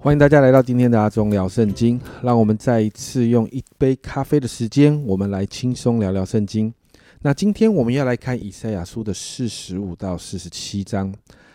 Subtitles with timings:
[0.00, 2.00] 欢迎大家来到今天的阿忠聊圣经。
[2.22, 6.72] 让我们再一次用一杯咖啡的时间，我们来轻松聊聊圣经。
[7.22, 11.12] 那今天我们要来看以赛亚书的四十五到四十七章。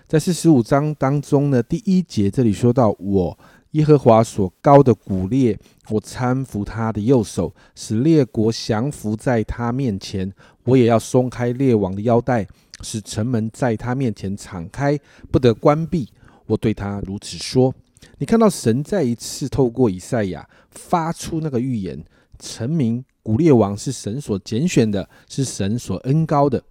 [0.09, 3.39] 在四十五章当中呢，第一节这里说到：“我
[3.71, 5.57] 耶和华所高的古列，
[5.89, 10.29] 我搀扶他的右手，使列国降服在他面前。
[10.65, 12.45] 我也要松开列王的腰带，
[12.81, 14.99] 使城门在他面前敞开，
[15.31, 16.09] 不得关闭。
[16.45, 17.73] 我对他如此说。”
[18.19, 22.03] 你看到神再一次透过以赛亚发出那个预言，
[22.39, 26.63] 成名古列王是神所拣选的，是神所恩高的。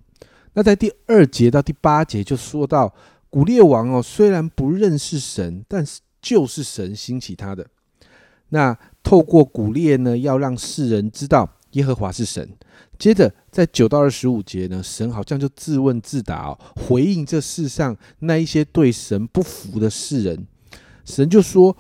[0.54, 2.94] 那在第二节到第八节就说到
[3.30, 7.66] 古列王哦，虽然不认识神，但是就是神兴起他的。
[8.50, 12.48] 那透过古列呢，要让世人知道耶和华是神。
[12.98, 20.46] 接着在九到二十五节呢，神好像就自问自答哦，回应这世上那一些对神不服的世人。
[21.04, 21.76] 神就说：“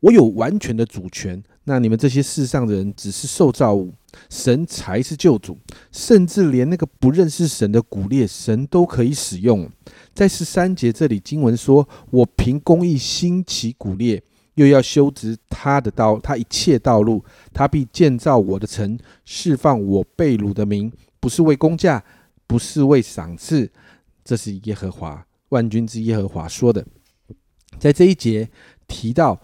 [0.00, 3.92] 我有完全的主权，那你们这些世上的人只是受造物，
[4.30, 5.58] 神才是救主。
[5.90, 9.68] 甚至连那个不认识神的古列，神都可以使用。”
[10.14, 14.22] 在十三节这里经文说：“我凭公义兴起古列，
[14.54, 17.22] 又要修直他的道，他一切道路，
[17.52, 22.02] 他必建造我的城，释放我被掳的民，不是为公价，
[22.46, 23.70] 不是为赏赐。”
[24.24, 26.84] 这是耶和华万军之耶和华说的。
[27.78, 28.48] 在这一节
[28.88, 29.40] 提到，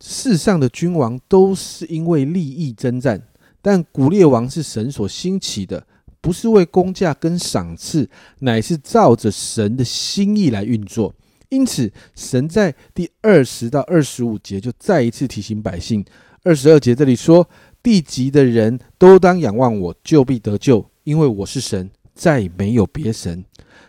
[0.00, 3.22] 世上的君王都是因为利益征战，
[3.62, 5.86] 但古列王是神所兴起的，
[6.20, 8.08] 不是为公价跟赏赐，
[8.40, 11.14] 乃是照着神的心意来运作。
[11.50, 16.04] 因此，神在第二十到二十五节就再一次提醒百姓。
[16.42, 17.48] 二十二节这里说
[17.82, 23.44] ：“地级的人都当仰望我，就必得救，因为我是神，再没有别神。”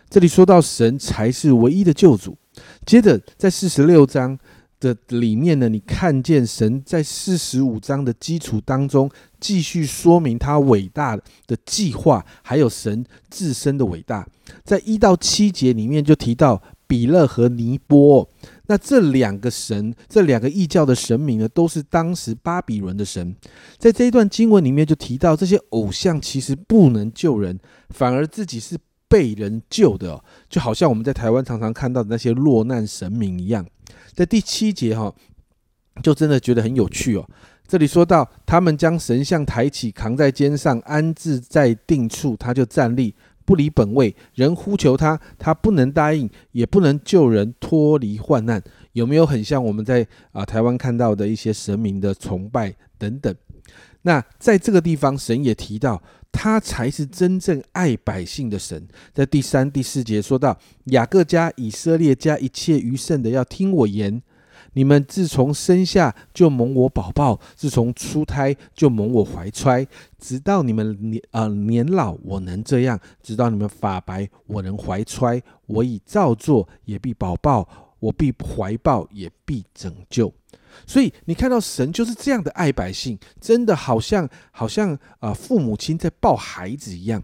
[0.08, 2.38] 这里说到神才是唯一的救主。
[2.84, 4.38] 接着，在四十六章
[4.78, 11.16] 的里面呢，你看见神在四十五章的基础当中，继续说明他伟大
[11.46, 14.26] 的计划，还有神自身的伟大。
[14.64, 18.28] 在一到七节里面就提到比勒和尼波，
[18.66, 23.34] 那这两个神，这两个异教的神明呢，都是当时巴比伦的神。
[23.78, 27.58] 在这一段经文里面就提到，这些偶像其实不能救人，
[27.90, 28.78] 反而自己是。
[29.08, 33.64] 被人救的，就好像我们在台湾常常看到的那些落难神明一样。
[34.14, 35.14] 在第七节哈，
[36.02, 37.28] 就真的觉得很有趣哦。
[37.68, 43.14] 这里说到，他们将神像抬起，扛在肩上，安置在定处，他就站立，
[43.44, 44.14] 不离本位。
[44.34, 48.62] 人呼求他，他不能答应，也不能救人脱离患难。
[48.92, 53.34] 有没有很像我们在啊台湾看到的一些神明的崇拜等等？
[54.06, 56.00] 那在这个地方，神也提到。
[56.38, 58.86] 他才是真正爱百姓的神。
[59.14, 60.54] 在第三、第四节说到：
[60.86, 64.22] 雅各家、以色列家一切余剩的，要听我言。
[64.74, 69.86] 你们自从生下就蒙我宝宝，自从出胎就蒙我怀揣，
[70.18, 75.42] 直到你们年啊年老，我能这样；直到你们发白，我能怀揣。
[75.64, 77.66] 我已照做，也必保抱；
[77.98, 80.30] 我必怀抱，也必拯救。
[80.86, 87.22] 所以你看到神就是这样的爱百姓，真的好像好像啊父母亲在抱孩子一样。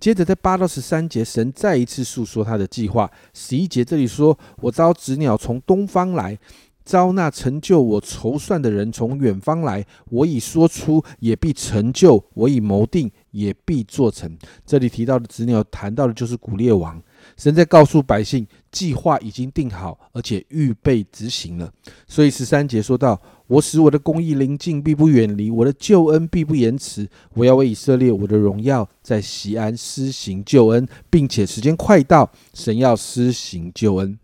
[0.00, 3.10] 接着在八到十三节，神再一次诉说他的计划。
[3.32, 6.38] 十一节这里说：“我招子鸟从东方来，
[6.84, 9.86] 招那成就我筹算的人从远方来。
[10.10, 17.00] 我已说出，也必成就；我已谋定，也必做成。”这里提到的子鸟，谈到的就是古列王。
[17.36, 21.72] 神在告诉百姓，计划已经定好，而且预备执行了。
[22.06, 27.08] 所以十三节说到：“我使我的公义临近，必不远离；我的救恩必不延迟。
[27.34, 34.18] 我要为以色列我的荣耀在西安施行救恩，并且时间快到，神要施行救恩。”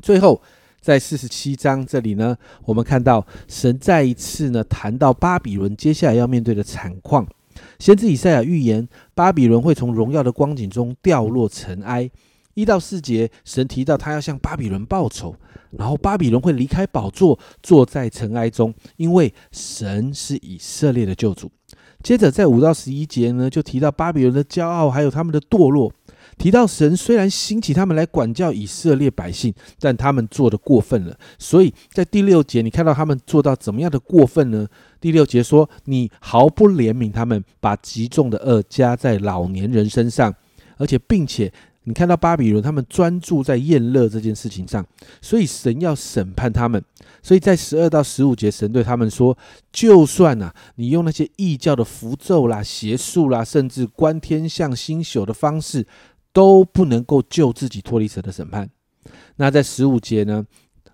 [0.00, 0.40] 最后，
[0.80, 2.34] 在四十七章这里呢，
[2.64, 7.28] 我们看到神再一次呢谈到巴比伦接下来要面对的惨况。
[7.78, 12.10] 先知以赛亚预言，巴比伦会从荣耀的光景中掉落尘埃。
[12.60, 15.34] 一到四节，神提到他要向巴比伦报仇，
[15.70, 21.50] 然后巴比伦会离开宝座，坐在尘埃中，因为神是以色列的救主。
[22.02, 25.92] 接着在五到十一节呢，就提到巴比伦的骄傲，还有他们的堕落。
[26.38, 31.14] 提到神虽然兴起他们来管教以色列百姓，但他们做的过分了。
[31.38, 34.66] 所以在第六节，你看到他们做到怎么样的过分呢？
[34.98, 40.34] 第六节说：“你毫不怜悯他们，把极重的恶加在老年人身上，
[40.78, 41.52] 而且并且
[41.84, 44.86] 你看到巴比伦他们专注在宴乐这件事情上，
[45.20, 46.82] 所以神要审判他们。
[47.22, 49.36] 所以在十二到十五节，神对他们说：
[49.72, 55.86] 就算啊，你用那些异教的符咒啦、邪术啦，甚至观天象星宿的方式。”
[56.32, 58.70] 都不能够救自己脱离神的审判。
[59.34, 60.46] 那在十五节呢？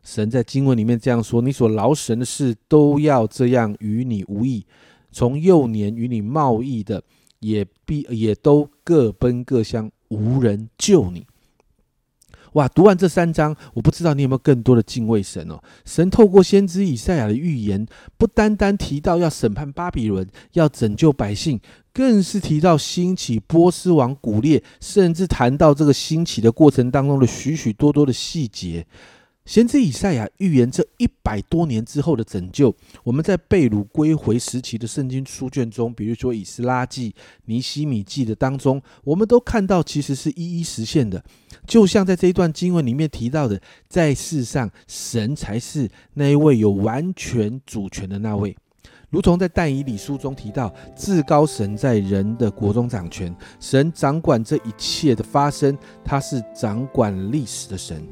[0.03, 4.65] 神在经文里面这样说：“你所劳神的事都要这样，与你无益。
[5.13, 7.03] 从幼年与你贸易的，
[7.41, 11.27] 也必也都各奔各乡，无人救你。”
[12.53, 12.67] 哇！
[12.69, 15.63] 读完这三章，我不知道你有没有更多的敬畏神哦。
[15.85, 17.87] 神透过先知以赛亚的预言，
[18.17, 21.61] 不单单提到要审判巴比伦，要拯救百姓，
[21.93, 28.87] 更是提到兴起波斯王古列，甚至谈到这个兴起的过程当中的许许多多的细节。
[29.47, 37.15] 先知以赛亚预言这一百多年之后的拯救，我们在被掳归回时期的圣经书卷中，比如说以斯拉记、
[37.45, 41.25] 尼西米记的当中，我们都看到其实是一一实现的。
[41.65, 48.57] 就像在这一段经文里面提到的，在世上神才是那一位有完全主权的那位。
[49.11, 58.03] 如同在但以理书中提到，至高神在人的国中掌权，神掌管这一切的发生，他是掌管历史的神。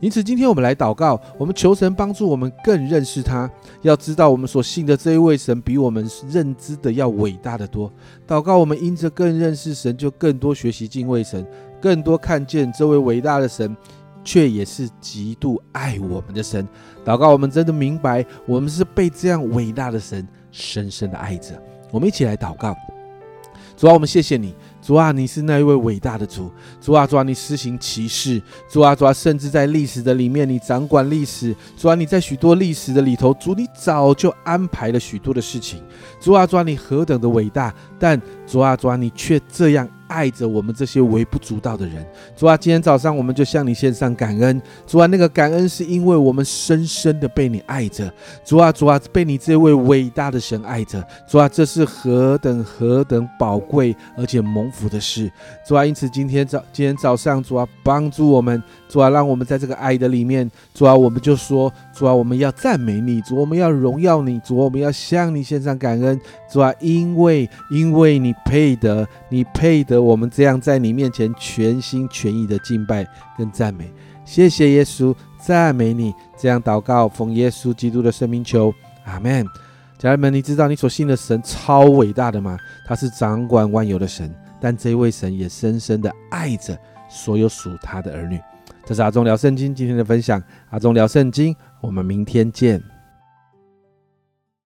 [0.00, 3.50] 因此，今天我们来祷告，我们求神帮助我们更认识他。
[3.82, 7.90] 要知道，我们所信的这一位神比我们认知的要伟大的多。
[8.26, 11.46] 祷告，我们因着更认识神，就更多学习敬畏神，
[11.80, 13.74] 更多看见这位伟大的神，
[14.22, 16.68] 却也是极度爱我们的神。
[17.04, 21.60] 祷告，我们真的明白，我们是被这样伟大的神深深的爱着。
[21.90, 22.76] 我们一起来祷告，
[23.76, 24.54] 主啊，我们谢谢你。
[24.84, 26.50] 主啊，你是那一位伟大的主。
[26.78, 28.40] 主啊，主啊，你施行奇事。
[28.68, 31.56] 主啊，主啊，甚至在历史的里面，你掌管历史。
[31.74, 35.80] 主啊，你在许多历史的里头，主你早就安排了许多的事情。
[36.20, 37.74] 主啊，主啊，你何等的伟大！
[37.98, 39.88] 但主啊，主啊，你却这样。
[40.06, 42.06] 爱着我们这些微不足道的人，
[42.36, 44.62] 主啊，今天早上我们就向你献上感恩。
[44.86, 48.12] 主啊，那个感恩是因为我们深深的被你爱着。
[48.44, 51.02] 主啊，主啊，被你这位伟大的神爱着。
[51.26, 55.30] 主啊，这是何等何等宝贵而且蒙福的事。
[55.66, 58.62] 主啊，因此今天早今天早上，主啊，帮助我们。
[58.88, 73.06] 主啊，让我们在这个爱的里面，主啊，我们就说，主啊，我们要赞美你，主，我们要荣耀你，主，我们要向你献上感恩，主啊，因为因为你配得，你配得我们这样在你面前全心全意的敬拜
[73.38, 73.90] 跟赞美。
[74.24, 78.72] 谢谢耶稣，赞美你，这样祷告，奉耶稣基督的圣名求，
[79.04, 79.46] 阿门。
[79.98, 82.58] 家人们，你知道你所信的神超伟大的吗？
[82.86, 86.78] 他是掌管万有的神，但这位神也深深的爱着
[87.08, 88.40] 所有属他的儿女。
[88.84, 92.82] 这是阿忠聊圣经今天的分享，阿忠聊圣经，我们明天见。